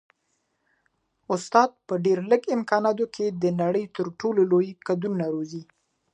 استاد 1.33 1.69
په 1.87 1.93
ډېر 2.05 2.19
لږ 2.31 2.41
امکاناتو 2.57 3.05
کي 3.13 3.25
هم 3.29 3.35
د 3.43 3.45
نړۍ 3.61 3.85
تر 3.95 4.05
ټولو 4.19 4.41
لوی 4.51 4.69
کدرونه 4.87 5.25
روزي. 5.33 5.63